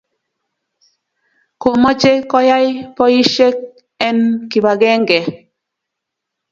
komache 1.61 2.11
koyai 2.29 2.69
poishek 2.95 3.55
en 4.07 4.17
kibagenge 4.51 5.19